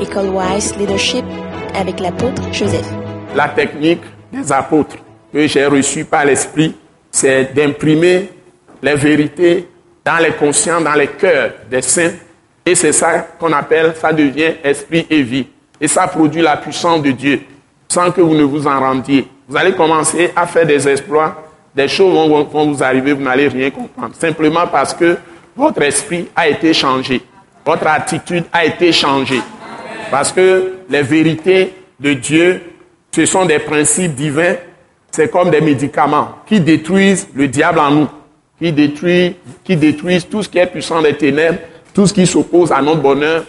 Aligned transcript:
École 0.00 0.28
Wise 0.28 0.76
Leadership 0.76 1.24
avec 1.74 2.00
l'apôtre 2.00 2.42
Joseph. 2.52 2.86
La 3.34 3.48
technique 3.48 4.02
des 4.32 4.52
apôtres 4.52 4.96
que 5.32 5.46
j'ai 5.46 5.66
reçue 5.66 6.04
par 6.04 6.24
l'Esprit, 6.24 6.74
c'est 7.10 7.54
d'imprimer 7.54 8.30
les 8.82 8.94
vérités 8.94 9.68
dans 10.04 10.18
les 10.22 10.32
conscients, 10.32 10.80
dans 10.80 10.94
les 10.94 11.08
cœurs 11.08 11.52
des 11.70 11.82
saints. 11.82 12.12
Et 12.64 12.74
c'est 12.74 12.92
ça 12.92 13.26
qu'on 13.38 13.52
appelle, 13.52 13.94
ça 13.96 14.12
devient 14.12 14.54
esprit 14.62 15.06
et 15.08 15.22
vie. 15.22 15.46
Et 15.80 15.88
ça 15.88 16.06
produit 16.06 16.42
la 16.42 16.56
puissance 16.56 17.02
de 17.02 17.12
Dieu 17.12 17.40
sans 17.88 18.10
que 18.10 18.20
vous 18.20 18.34
ne 18.34 18.44
vous 18.44 18.66
en 18.66 18.78
rendiez. 18.78 19.26
Vous 19.48 19.56
allez 19.56 19.72
commencer 19.72 20.30
à 20.34 20.46
faire 20.46 20.66
des 20.66 20.86
exploits, 20.88 21.42
des 21.74 21.88
choses 21.88 22.12
vont, 22.12 22.44
vont 22.44 22.72
vous 22.72 22.82
arriver, 22.82 23.12
vous 23.12 23.22
n'allez 23.22 23.48
rien 23.48 23.70
comprendre. 23.70 24.14
Simplement 24.14 24.66
parce 24.66 24.92
que 24.92 25.16
votre 25.54 25.80
esprit 25.82 26.28
a 26.34 26.48
été 26.48 26.74
changé. 26.74 27.22
Votre 27.64 27.86
attitude 27.86 28.44
a 28.52 28.64
été 28.64 28.92
changée. 28.92 29.40
Parce 30.10 30.32
que 30.32 30.74
les 30.88 31.02
vérités 31.02 31.74
de 32.00 32.12
Dieu, 32.14 32.62
ce 33.14 33.26
sont 33.26 33.44
des 33.44 33.58
principes 33.58 34.14
divins. 34.14 34.54
C'est 35.10 35.30
comme 35.30 35.50
des 35.50 35.60
médicaments 35.60 36.28
qui 36.46 36.60
détruisent 36.60 37.28
le 37.34 37.48
diable 37.48 37.78
en 37.78 37.90
nous, 37.90 38.08
qui, 38.60 38.72
détruisent, 38.72 39.34
qui 39.64 39.78
tout 40.28 40.42
ce 40.42 40.48
qui 40.48 40.58
est 40.58 40.66
puissant 40.66 41.00
des 41.00 41.16
ténèbres, 41.16 41.58
tout 41.94 42.06
ce 42.06 42.12
qui 42.12 42.26
s'oppose 42.26 42.70
à 42.72 42.82
notre 42.82 43.00
bonheur, 43.00 43.44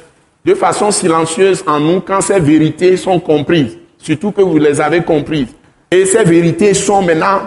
de 0.46 0.54
façon 0.54 0.92
silencieuse 0.92 1.64
en 1.68 1.80
nous 1.80 2.00
quand 2.00 2.22
ces 2.22 2.40
vérités 2.40 2.96
sont 2.96 3.20
comprises, 3.20 3.78
surtout 3.98 4.32
que 4.32 4.42
vous 4.42 4.58
les 4.58 4.80
avez 4.80 5.04
comprises. 5.04 5.50
Et 5.92 6.06
ces 6.06 6.24
vérités 6.24 6.74
sont 6.74 7.02
maintenant 7.02 7.42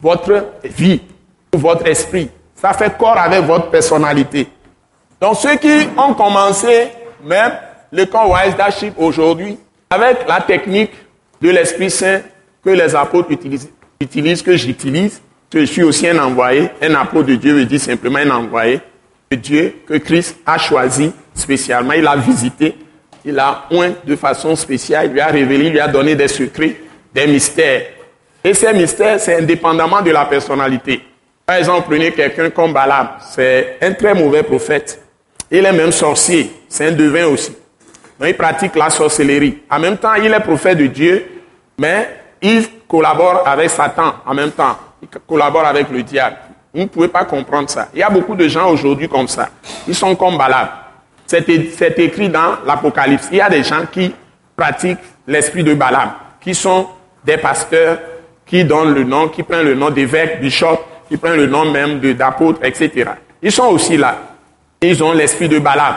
votre 0.00 0.44
vie, 0.64 1.00
votre 1.52 1.86
esprit. 1.86 2.28
Ça 2.54 2.74
fait 2.74 2.96
corps 2.98 3.16
avec 3.16 3.44
votre 3.44 3.70
personnalité. 3.70 4.46
Donc 5.20 5.36
ceux 5.36 5.56
qui 5.56 5.88
ont 5.96 6.12
commencé 6.12 6.88
même 7.24 7.52
le 7.96 8.04
camp 8.04 8.30
Wise 8.30 8.52
Leadership 8.52 8.94
aujourd'hui, 8.98 9.56
avec 9.88 10.28
la 10.28 10.40
technique 10.40 10.92
de 11.40 11.50
l'Esprit 11.50 11.90
Saint 11.90 12.20
que 12.62 12.70
les 12.70 12.94
apôtres 12.94 13.30
utilisent, 13.30 13.70
utilisent 14.00 14.42
que 14.42 14.56
j'utilise, 14.56 15.22
je 15.52 15.64
suis 15.64 15.82
aussi 15.82 16.06
un 16.06 16.18
envoyé, 16.18 16.68
un 16.82 16.94
apôtre 16.94 17.28
de 17.28 17.36
Dieu 17.36 17.54
veut 17.54 17.64
dire 17.64 17.80
simplement 17.80 18.18
un 18.18 18.30
envoyé 18.30 18.80
de 19.30 19.36
Dieu 19.36 19.74
que 19.86 19.94
Christ 19.94 20.36
a 20.44 20.58
choisi 20.58 21.10
spécialement, 21.34 21.94
il 21.94 22.06
a 22.06 22.16
visité, 22.16 22.76
il 23.24 23.38
a 23.38 23.64
oint 23.70 23.92
de 24.04 24.16
façon 24.16 24.54
spéciale, 24.54 25.06
il 25.06 25.12
lui 25.12 25.20
a 25.20 25.28
révélé, 25.28 25.66
il 25.66 25.72
lui 25.72 25.80
a 25.80 25.88
donné 25.88 26.14
des 26.14 26.28
secrets, 26.28 26.76
des 27.14 27.26
mystères. 27.26 27.86
Et 28.44 28.52
ces 28.52 28.72
mystères, 28.74 29.18
c'est 29.18 29.36
indépendamment 29.36 30.02
de 30.02 30.10
la 30.10 30.26
personnalité. 30.26 31.00
Par 31.46 31.56
exemple, 31.56 31.86
prenez 31.88 32.12
quelqu'un 32.12 32.50
comme 32.50 32.74
Balaam, 32.74 33.08
c'est 33.30 33.78
un 33.80 33.92
très 33.92 34.14
mauvais 34.14 34.42
prophète. 34.42 35.00
Il 35.50 35.64
est 35.64 35.72
même 35.72 35.92
sorcier, 35.92 36.50
c'est 36.68 36.88
un 36.88 36.92
devin 36.92 37.26
aussi. 37.26 37.52
Donc, 38.18 38.28
il 38.28 38.36
pratique 38.36 38.74
la 38.76 38.90
sorcellerie. 38.90 39.62
En 39.70 39.78
même 39.78 39.98
temps, 39.98 40.14
il 40.14 40.32
est 40.32 40.40
prophète 40.40 40.78
de 40.78 40.86
Dieu, 40.86 41.26
mais 41.78 42.08
il 42.40 42.64
collabore 42.88 43.42
avec 43.46 43.70
Satan 43.70 44.14
en 44.24 44.34
même 44.34 44.52
temps. 44.52 44.76
Il 45.02 45.08
collabore 45.26 45.64
avec 45.66 45.90
le 45.90 46.02
diable. 46.02 46.36
Vous 46.72 46.82
ne 46.82 46.86
pouvez 46.86 47.08
pas 47.08 47.24
comprendre 47.24 47.68
ça. 47.68 47.88
Il 47.94 48.00
y 48.00 48.02
a 48.02 48.10
beaucoup 48.10 48.34
de 48.34 48.48
gens 48.48 48.68
aujourd'hui 48.70 49.08
comme 49.08 49.28
ça. 49.28 49.48
Ils 49.88 49.94
sont 49.94 50.14
comme 50.14 50.36
Balaam. 50.36 50.68
C'est 51.26 51.98
écrit 51.98 52.28
dans 52.28 52.56
l'Apocalypse. 52.64 53.28
Il 53.32 53.38
y 53.38 53.40
a 53.40 53.48
des 53.48 53.62
gens 53.62 53.84
qui 53.90 54.14
pratiquent 54.54 54.98
l'esprit 55.26 55.64
de 55.64 55.74
Balaam, 55.74 56.12
qui 56.40 56.54
sont 56.54 56.88
des 57.24 57.36
pasteurs, 57.36 57.98
qui 58.46 58.64
donnent 58.64 58.94
le 58.94 59.04
nom, 59.04 59.28
qui 59.28 59.42
prennent 59.42 59.66
le 59.66 59.74
nom 59.74 59.90
d'évêque, 59.90 60.40
bishop, 60.40 60.78
qui 61.08 61.16
prennent 61.16 61.36
le 61.36 61.46
nom 61.46 61.70
même 61.70 61.98
d'apôtre, 61.98 62.60
etc. 62.62 63.10
Ils 63.42 63.52
sont 63.52 63.66
aussi 63.66 63.96
là. 63.96 64.18
Ils 64.80 65.02
ont 65.02 65.12
l'esprit 65.12 65.48
de 65.48 65.58
Balaam. 65.58 65.96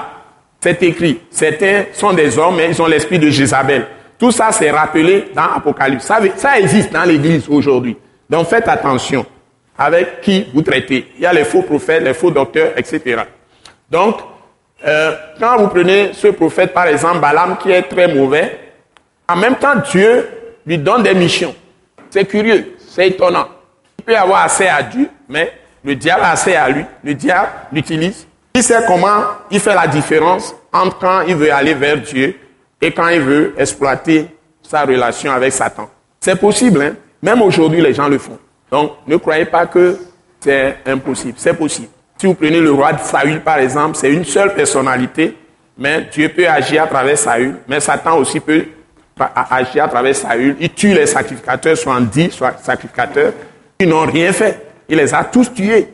C'est 0.62 0.82
écrit. 0.84 1.22
Certains 1.32 1.86
sont 1.94 2.14
des 2.14 2.38
hommes, 2.38 2.58
mais 2.58 2.70
ils 2.70 2.82
ont 2.82 2.88
l'esprit 2.88 3.20
de 3.20 3.30
Jézabel. 3.30 3.88
Tout 4.18 4.32
ça, 4.32 4.52
c'est 4.52 4.70
rappelé 4.70 5.32
dans 5.34 5.54
Apocalypse. 5.56 6.06
Ça, 6.36 6.60
existe 6.60 6.92
dans 6.92 7.04
l'Église 7.04 7.48
aujourd'hui. 7.48 7.96
Donc 8.30 8.48
faites 8.48 8.68
attention 8.68 9.26
avec 9.78 10.22
qui 10.22 10.48
vous 10.54 10.62
traitez. 10.62 11.08
Il 11.16 11.24
y 11.24 11.26
a 11.26 11.32
les 11.32 11.46
faux 11.46 11.62
prophètes, 11.62 12.04
les 12.04 12.14
faux 12.14 12.30
docteurs, 12.30 12.74
etc. 12.76 13.22
Donc, 13.90 14.18
euh, 14.86 15.16
quand 15.40 15.58
vous 15.58 15.68
prenez 15.68 16.12
ce 16.14 16.28
prophète, 16.28 16.74
par 16.74 16.88
exemple, 16.88 17.20
Balaam, 17.20 17.58
qui 17.58 17.72
est 17.72 17.84
très 17.84 18.14
mauvais, 18.14 18.60
en 19.28 19.38
même 19.38 19.56
temps, 19.56 19.76
Dieu 19.90 20.28
lui 20.66 20.78
donne 20.78 21.04
des 21.04 21.14
missions. 21.14 21.56
C'est 22.10 22.26
curieux, 22.26 22.76
c'est 22.78 23.08
étonnant. 23.08 23.48
Il 24.00 24.04
peut 24.04 24.18
avoir 24.18 24.44
accès 24.44 24.68
à 24.68 24.84
Dieu, 24.84 25.10
mais 25.30 25.54
le 25.84 25.96
diable 25.96 26.24
a 26.24 26.32
accès 26.32 26.56
à 26.56 26.70
lui. 26.70 26.84
Le 27.04 27.14
diable 27.14 27.50
l'utilise. 27.72 28.28
Il 28.54 28.64
sait 28.64 28.84
comment 28.88 29.24
il 29.52 29.60
fait 29.60 29.76
la 29.76 29.88
différence 29.88 30.56
entre 30.74 30.98
quand 31.00 31.22
il 31.22 31.36
veut 31.36 31.54
aller 31.54 31.74
vers 31.74 31.98
Dieu 31.98 32.36
et 32.82 32.92
quand 32.92 33.08
il 33.10 33.22
veut 33.22 33.54
exploiter 33.58 34.28
sa 34.62 34.84
relation 34.84 35.32
avec 35.32 35.54
Satan. 35.54 35.90
C'est 36.20 36.40
possible, 36.40 36.82
hein? 36.82 36.96
Même 37.22 37.42
aujourd'hui, 37.42 37.82
les 37.82 37.94
gens 37.94 38.08
le 38.08 38.18
font. 38.18 38.38
Donc, 38.72 38.94
ne 39.08 39.18
croyez 39.18 39.46
pas 39.46 39.66
que 39.66 39.98
c'est 40.40 40.78
impossible. 40.86 41.34
C'est 41.38 41.54
possible. 41.54 41.90
Si 42.18 42.26
vous 42.26 42.34
prenez 42.34 42.60
le 42.60 42.72
roi 42.72 42.94
de 42.94 43.02
Saül, 43.02 43.42
par 43.42 43.60
exemple, 43.60 43.98
c'est 43.98 44.12
une 44.12 44.26
seule 44.26 44.54
personnalité, 44.54 45.36
mais 45.78 46.08
Dieu 46.12 46.30
peut 46.30 46.48
agir 46.48 46.84
à 46.84 46.88
travers 46.88 47.18
Saül, 47.18 47.56
mais 47.68 47.80
Satan 47.80 48.18
aussi 48.18 48.40
peut 48.40 48.66
agir 49.50 49.86
à 49.86 49.88
travers 49.88 50.16
Saül. 50.16 50.56
Il 50.60 50.70
tue 50.72 50.94
les 50.94 51.06
sacrificateurs, 51.06 51.78
soit 51.78 52.00
dix 52.02 52.38
sacrificateurs, 52.62 53.34
ils 53.80 53.88
n'ont 53.88 54.06
rien 54.06 54.32
fait. 54.34 54.66
Il 54.88 54.98
les 54.98 55.14
a 55.14 55.24
tous 55.24 55.54
tués. 55.54 55.88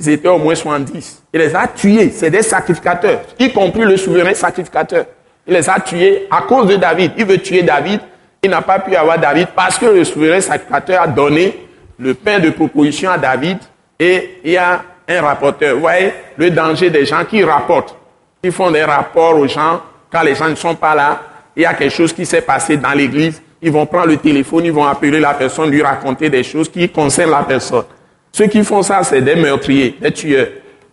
Ils 0.00 0.10
étaient 0.10 0.28
au 0.28 0.38
moins 0.38 0.54
70. 0.54 1.22
Il 1.32 1.40
les 1.40 1.54
a 1.54 1.66
tués. 1.66 2.10
C'est 2.10 2.30
des 2.30 2.42
sacrificateurs, 2.42 3.20
y 3.38 3.52
compris 3.52 3.82
le 3.82 3.96
souverain 3.96 4.34
sacrificateur. 4.34 5.06
Il 5.46 5.54
les 5.54 5.68
a 5.68 5.80
tués 5.80 6.26
à 6.30 6.42
cause 6.42 6.68
de 6.68 6.76
David. 6.76 7.12
Il 7.16 7.24
veut 7.24 7.38
tuer 7.38 7.62
David. 7.62 8.00
Il 8.42 8.50
n'a 8.50 8.62
pas 8.62 8.78
pu 8.78 8.94
avoir 8.94 9.18
David 9.18 9.48
parce 9.56 9.78
que 9.78 9.86
le 9.86 10.04
souverain 10.04 10.40
sacrificateur 10.40 11.02
a 11.02 11.06
donné 11.08 11.66
le 11.98 12.14
pain 12.14 12.38
de 12.38 12.50
proposition 12.50 13.10
à 13.10 13.18
David 13.18 13.58
et 13.98 14.38
il 14.44 14.52
y 14.52 14.56
a 14.56 14.82
un 15.08 15.20
rapporteur. 15.20 15.74
Vous 15.74 15.80
voyez 15.80 16.12
le 16.36 16.50
danger 16.50 16.90
des 16.90 17.04
gens 17.04 17.24
qui 17.24 17.42
rapportent. 17.42 17.96
Ils 18.42 18.52
font 18.52 18.70
des 18.70 18.84
rapports 18.84 19.36
aux 19.36 19.48
gens 19.48 19.80
quand 20.12 20.22
les 20.22 20.36
gens 20.36 20.48
ne 20.48 20.54
sont 20.54 20.76
pas 20.76 20.94
là. 20.94 21.20
Il 21.56 21.62
y 21.62 21.66
a 21.66 21.74
quelque 21.74 21.94
chose 21.94 22.12
qui 22.12 22.24
s'est 22.24 22.42
passé 22.42 22.76
dans 22.76 22.92
l'église. 22.92 23.42
Ils 23.60 23.72
vont 23.72 23.86
prendre 23.86 24.06
le 24.06 24.18
téléphone, 24.18 24.66
ils 24.66 24.72
vont 24.72 24.86
appeler 24.86 25.18
la 25.18 25.34
personne, 25.34 25.70
lui 25.70 25.82
raconter 25.82 26.30
des 26.30 26.44
choses 26.44 26.68
qui 26.68 26.88
concernent 26.88 27.32
la 27.32 27.42
personne. 27.42 27.84
Ceux 28.32 28.46
qui 28.46 28.62
font 28.62 28.82
ça, 28.82 29.02
c'est 29.02 29.22
des 29.22 29.36
meurtriers, 29.36 29.96
des 30.00 30.12
tueurs. 30.12 30.48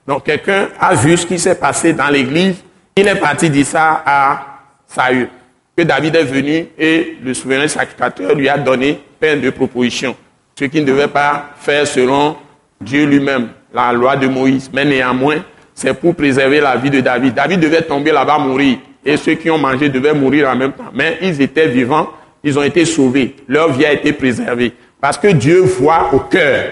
Donc 0.07 0.25
quelqu'un 0.25 0.69
a 0.79 0.95
vu 0.95 1.17
ce 1.17 1.25
qui 1.25 1.39
s'est 1.39 1.55
passé 1.55 1.93
dans 1.93 2.07
l'église. 2.07 2.63
Il 2.95 3.07
est 3.07 3.15
parti 3.15 3.49
dire 3.49 3.65
ça 3.65 4.03
à 4.05 4.45
Saül. 4.87 5.27
Que 5.75 5.83
David 5.83 6.15
est 6.15 6.23
venu 6.23 6.67
et 6.77 7.17
le 7.21 7.33
souverain 7.33 7.67
sacrificateur 7.67 8.33
lui 8.33 8.47
a 8.47 8.57
donné 8.57 8.99
peine 9.19 9.41
de 9.41 9.49
proposition. 9.49 10.15
Ce 10.57 10.65
qu'il 10.65 10.81
ne 10.81 10.87
devait 10.87 11.09
pas 11.09 11.49
faire 11.57 11.85
selon 11.85 12.37
Dieu 12.79 13.05
lui-même, 13.05 13.49
la 13.73 13.91
loi 13.91 14.15
de 14.15 14.27
Moïse. 14.27 14.69
Mais 14.73 14.85
néanmoins, 14.85 15.43
c'est 15.73 15.93
pour 15.93 16.15
préserver 16.15 16.61
la 16.61 16.77
vie 16.77 16.89
de 16.89 17.01
David. 17.01 17.33
David 17.33 17.59
devait 17.59 17.81
tomber 17.81 18.13
là-bas, 18.13 18.37
mourir. 18.37 18.77
Et 19.03 19.17
ceux 19.17 19.33
qui 19.33 19.51
ont 19.51 19.57
mangé 19.57 19.89
devaient 19.89 20.13
mourir 20.13 20.49
en 20.49 20.55
même 20.55 20.71
temps. 20.71 20.91
Mais 20.93 21.17
ils 21.21 21.41
étaient 21.41 21.67
vivants, 21.67 22.09
ils 22.41 22.57
ont 22.57 22.63
été 22.63 22.85
sauvés. 22.85 23.35
Leur 23.47 23.73
vie 23.73 23.85
a 23.85 23.91
été 23.91 24.13
préservée. 24.13 24.71
Parce 25.01 25.17
que 25.17 25.27
Dieu 25.27 25.59
voit 25.61 26.09
au 26.13 26.19
cœur. 26.19 26.71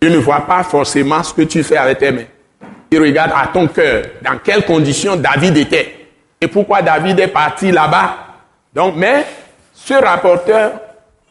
Dieu 0.00 0.10
ne 0.10 0.18
voit 0.18 0.46
pas 0.46 0.62
forcément 0.62 1.22
ce 1.22 1.34
que 1.34 1.42
tu 1.42 1.62
fais 1.62 1.76
avec 1.76 1.98
tes 1.98 2.10
mains. 2.10 2.24
Il 2.90 3.00
regarde 3.00 3.32
à 3.34 3.48
ton 3.48 3.68
cœur, 3.68 4.02
dans 4.22 4.38
quelles 4.42 4.64
conditions 4.64 5.16
David 5.16 5.56
était. 5.58 6.08
Et 6.40 6.48
pourquoi 6.48 6.80
David 6.80 7.20
est 7.20 7.28
parti 7.28 7.70
là-bas. 7.70 8.16
Donc, 8.74 8.94
mais 8.96 9.26
ce 9.74 9.94
rapporteur 9.94 10.72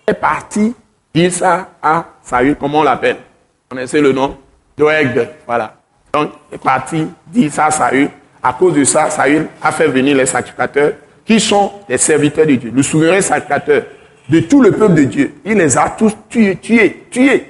est 0.05 0.13
parti 0.13 0.75
dire 1.13 1.31
ça 1.31 1.69
à 1.81 2.05
Saül, 2.21 2.55
comment 2.55 2.79
on 2.79 2.83
l'appelle 2.83 3.15
Vous 3.15 3.75
connaissez 3.75 3.99
le 3.99 4.11
nom? 4.11 4.37
Doeg, 4.77 5.27
voilà. 5.47 5.73
Donc, 6.13 6.31
il 6.51 6.55
est 6.55 6.63
parti 6.63 7.07
dire 7.27 7.51
ça 7.51 7.65
à 7.65 7.71
Saül. 7.71 8.09
À 8.41 8.53
cause 8.53 8.75
de 8.75 8.83
ça, 8.83 9.09
Saül 9.09 9.47
a 9.61 9.71
fait 9.71 9.87
venir 9.87 10.15
les 10.15 10.27
sacrificateurs 10.27 10.93
qui 11.25 11.39
sont 11.39 11.71
les 11.89 11.97
serviteurs 11.97 12.45
de 12.45 12.55
Dieu, 12.55 12.71
le 12.73 12.83
souverain 12.83 13.19
sacrificateur 13.21 13.83
de 14.29 14.39
tout 14.41 14.61
le 14.61 14.71
peuple 14.71 14.93
de 14.93 15.03
Dieu. 15.03 15.33
Il 15.43 15.57
les 15.57 15.77
a 15.77 15.89
tous 15.89 16.15
tués, 16.29 16.55
tués, 16.55 17.05
tués. 17.09 17.48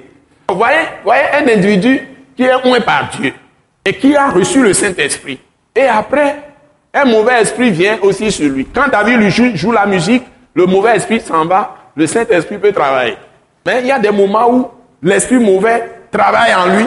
Voyez, 0.54 0.78
voyez 1.04 1.22
un 1.34 1.48
individu 1.48 2.00
qui 2.36 2.44
est 2.44 2.54
oint 2.66 2.80
par 2.80 3.10
Dieu 3.10 3.32
et 3.84 3.94
qui 3.94 4.16
a 4.16 4.30
reçu 4.30 4.62
le 4.62 4.72
Saint-Esprit. 4.72 5.40
Et 5.74 5.82
après, 5.82 6.36
un 6.92 7.04
mauvais 7.04 7.42
esprit 7.42 7.70
vient 7.70 7.98
aussi 8.02 8.30
sur 8.32 8.48
lui. 8.48 8.66
Quand 8.66 8.88
David 8.90 9.28
joue 9.28 9.72
la 9.72 9.86
musique, 9.86 10.24
le 10.54 10.66
mauvais 10.66 10.96
esprit 10.96 11.20
s'en 11.20 11.46
va, 11.46 11.76
le 11.94 12.06
Saint-Esprit 12.06 12.58
peut 12.58 12.72
travailler. 12.72 13.16
Mais 13.64 13.80
il 13.80 13.86
y 13.86 13.92
a 13.92 13.98
des 13.98 14.10
moments 14.10 14.50
où 14.50 14.68
l'esprit 15.02 15.38
mauvais 15.38 15.90
travaille 16.10 16.54
en 16.54 16.76
lui 16.76 16.86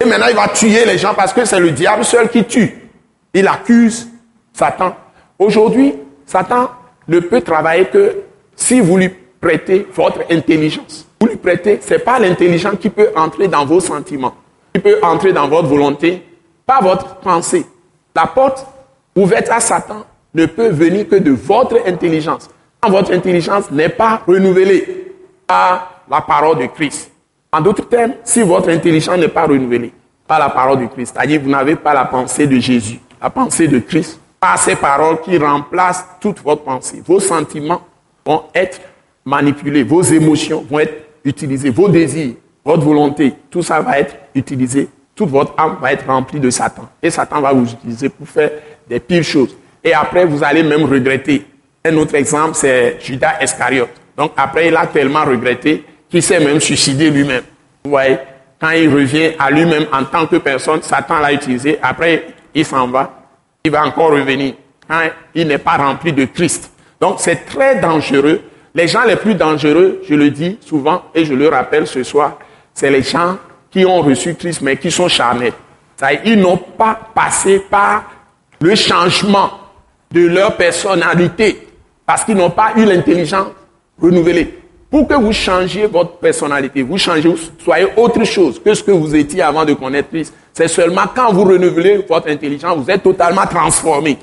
et 0.00 0.04
maintenant 0.04 0.26
il 0.28 0.36
va 0.36 0.48
tuer 0.48 0.84
les 0.84 0.98
gens 0.98 1.14
parce 1.14 1.32
que 1.32 1.44
c'est 1.44 1.60
le 1.60 1.70
diable 1.70 2.04
seul 2.04 2.28
qui 2.28 2.44
tue. 2.44 2.88
Il 3.32 3.46
accuse 3.48 4.08
Satan. 4.52 4.94
Aujourd'hui, 5.38 5.94
Satan 6.26 6.70
ne 7.06 7.20
peut 7.20 7.40
travailler 7.40 7.86
que 7.86 8.16
si 8.54 8.80
vous 8.80 8.96
lui 8.96 9.08
prêtez 9.40 9.86
votre 9.94 10.20
intelligence. 10.30 11.07
Vous 11.20 11.26
lui 11.26 11.36
prêtez, 11.36 11.78
c'est 11.82 11.98
pas 11.98 12.18
l'intelligence 12.18 12.76
qui 12.80 12.90
peut 12.90 13.10
entrer 13.16 13.48
dans 13.48 13.64
vos 13.64 13.80
sentiments, 13.80 14.34
qui 14.72 14.80
peut 14.80 14.98
entrer 15.02 15.32
dans 15.32 15.48
votre 15.48 15.68
volonté, 15.68 16.22
pas 16.64 16.80
votre 16.80 17.16
pensée. 17.16 17.66
La 18.14 18.26
porte 18.26 18.66
ouverte 19.14 19.48
à 19.50 19.60
Satan, 19.60 20.04
ne 20.34 20.46
peut 20.46 20.68
venir 20.68 21.08
que 21.08 21.16
de 21.16 21.30
votre 21.30 21.76
intelligence. 21.86 22.48
Quand 22.80 22.90
votre 22.90 23.12
intelligence 23.12 23.70
n'est 23.70 23.88
pas 23.88 24.22
renouvelée 24.26 25.14
par 25.46 26.02
la 26.08 26.20
parole 26.20 26.58
de 26.58 26.66
Christ. 26.66 27.10
En 27.50 27.60
d'autres 27.60 27.88
termes, 27.88 28.12
si 28.24 28.42
votre 28.42 28.68
intelligence 28.68 29.18
n'est 29.18 29.28
pas 29.28 29.46
renouvelée 29.46 29.92
par 30.26 30.38
la 30.38 30.50
parole 30.50 30.80
de 30.80 30.86
Christ, 30.86 31.14
c'est-à-dire 31.14 31.40
vous 31.40 31.50
n'avez 31.50 31.76
pas 31.76 31.94
la 31.94 32.04
pensée 32.04 32.46
de 32.46 32.58
Jésus, 32.58 33.00
la 33.20 33.30
pensée 33.30 33.66
de 33.66 33.78
Christ, 33.78 34.20
par 34.38 34.58
ces 34.58 34.76
paroles 34.76 35.20
qui 35.22 35.36
remplacent 35.38 36.04
toute 36.20 36.40
votre 36.40 36.62
pensée. 36.62 37.02
Vos 37.04 37.18
sentiments 37.18 37.80
vont 38.24 38.44
être 38.54 38.80
manipulés, 39.24 39.82
vos 39.82 40.02
émotions 40.02 40.64
vont 40.70 40.78
être 40.78 41.07
utilisées, 41.24 41.70
vos 41.70 41.88
désirs, 41.88 42.34
votre 42.64 42.82
volonté, 42.82 43.34
tout 43.50 43.62
ça 43.62 43.80
va 43.80 43.98
être 43.98 44.14
utilisé, 44.34 44.88
toute 45.14 45.30
votre 45.30 45.54
âme 45.58 45.78
va 45.80 45.92
être 45.92 46.06
remplie 46.06 46.38
de 46.38 46.50
Satan. 46.50 46.88
Et 47.02 47.10
Satan 47.10 47.40
va 47.40 47.52
vous 47.52 47.70
utiliser 47.70 48.08
pour 48.08 48.28
faire 48.28 48.50
des 48.88 49.00
pires 49.00 49.24
choses. 49.24 49.56
Et 49.82 49.92
après, 49.92 50.24
vous 50.24 50.42
allez 50.44 50.62
même 50.62 50.84
regretter. 50.84 51.44
Un 51.84 51.96
autre 51.96 52.14
exemple, 52.14 52.54
c'est 52.54 52.98
Judas 53.00 53.42
Iscariote. 53.42 53.90
Donc 54.16 54.32
après, 54.36 54.68
il 54.68 54.76
a 54.76 54.86
tellement 54.86 55.24
regretté 55.24 55.84
qu'il 56.10 56.22
s'est 56.22 56.40
même 56.40 56.60
suicidé 56.60 57.10
lui-même. 57.10 57.42
Vous 57.84 57.90
voyez, 57.90 58.18
quand 58.60 58.70
il 58.70 58.88
revient 58.92 59.32
à 59.38 59.50
lui-même 59.50 59.86
en 59.92 60.04
tant 60.04 60.26
que 60.26 60.36
personne, 60.36 60.82
Satan 60.82 61.20
l'a 61.20 61.32
utilisé. 61.32 61.78
Après, 61.80 62.26
il 62.54 62.64
s'en 62.64 62.88
va. 62.88 63.26
Il 63.64 63.70
va 63.70 63.84
encore 63.86 64.10
revenir 64.10 64.54
quand 64.88 65.00
il 65.34 65.46
n'est 65.46 65.58
pas 65.58 65.76
rempli 65.76 66.12
de 66.12 66.24
Christ. 66.24 66.72
Donc 67.00 67.16
c'est 67.18 67.44
très 67.44 67.80
dangereux. 67.80 68.40
Les 68.78 68.86
gens 68.86 69.02
les 69.02 69.16
plus 69.16 69.34
dangereux, 69.34 70.02
je 70.08 70.14
le 70.14 70.30
dis 70.30 70.56
souvent 70.64 71.02
et 71.12 71.24
je 71.24 71.34
le 71.34 71.48
rappelle 71.48 71.84
ce 71.84 72.04
soir, 72.04 72.38
c'est 72.72 72.88
les 72.92 73.02
gens 73.02 73.36
qui 73.72 73.84
ont 73.84 74.02
reçu 74.02 74.36
Christ 74.36 74.60
mais 74.62 74.76
qui 74.76 74.92
sont 74.92 75.08
charnels. 75.08 75.52
Ils 76.24 76.38
n'ont 76.38 76.58
pas 76.58 76.96
passé 77.12 77.58
par 77.58 78.04
le 78.60 78.76
changement 78.76 79.50
de 80.12 80.28
leur 80.28 80.56
personnalité 80.56 81.66
parce 82.06 82.22
qu'ils 82.22 82.36
n'ont 82.36 82.50
pas 82.50 82.74
eu 82.76 82.84
l'intelligence 82.84 83.48
renouvelée. 84.00 84.60
Pour 84.88 85.08
que 85.08 85.14
vous 85.14 85.32
changiez 85.32 85.88
votre 85.88 86.12
personnalité, 86.18 86.82
vous 86.82 86.98
changez, 86.98 87.34
soyez 87.58 87.88
autre 87.96 88.22
chose 88.22 88.62
que 88.64 88.74
ce 88.74 88.84
que 88.84 88.92
vous 88.92 89.12
étiez 89.16 89.42
avant 89.42 89.64
de 89.64 89.74
connaître 89.74 90.10
Christ. 90.10 90.32
C'est 90.52 90.68
seulement 90.68 91.06
quand 91.12 91.32
vous 91.32 91.42
renouvelez 91.42 92.06
votre 92.08 92.30
intelligence, 92.30 92.78
vous 92.78 92.90
êtes 92.92 93.02
totalement 93.02 93.44
transformé. 93.44 94.18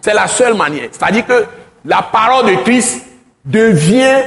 C'est 0.00 0.14
la 0.14 0.28
seule 0.28 0.54
manière. 0.54 0.86
C'est-à-dire 0.92 1.26
que 1.26 1.44
la 1.84 2.00
parole 2.00 2.46
de 2.46 2.62
Christ 2.62 3.08
devient 3.44 4.22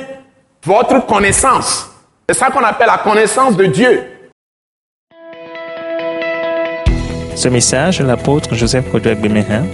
votre 0.63 1.05
connaissance. 1.05 1.89
C'est 2.27 2.35
ça 2.35 2.49
qu'on 2.49 2.63
appelle 2.63 2.87
la 2.87 2.97
connaissance 2.97 3.55
de 3.55 3.65
Dieu. 3.65 4.03
Ce 7.35 7.49
message, 7.49 8.01
l'apôtre 8.01 8.55
Joseph 8.55 8.89
Kodouak 8.91 9.19
Bemehin, 9.19 9.65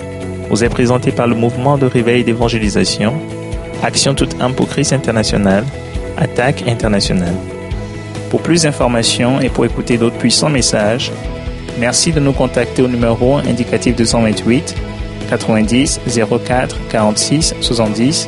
vous 0.49 0.63
est 0.63 0.69
présenté 0.69 1.11
par 1.11 1.27
le 1.27 1.35
mouvement 1.35 1.77
de 1.77 1.85
réveil 1.85 2.23
d'évangélisation, 2.23 3.13
Action 3.83 4.13
toute 4.13 4.39
âme 4.41 4.53
pour 4.53 4.67
Christ 4.67 4.93
international, 4.93 5.63
Attaque 6.17 6.67
internationale. 6.67 7.33
Pour 8.29 8.41
plus 8.41 8.63
d'informations 8.63 9.39
et 9.39 9.49
pour 9.49 9.65
écouter 9.65 9.97
d'autres 9.97 10.17
puissants 10.17 10.49
messages, 10.49 11.11
merci 11.79 12.11
de 12.11 12.19
nous 12.19 12.33
contacter 12.33 12.81
au 12.81 12.87
numéro 12.87 13.37
indicatif 13.37 13.95
228 13.95 14.75
90 15.29 16.01
04 16.45 16.75
46 16.89 17.55
70 17.61 18.27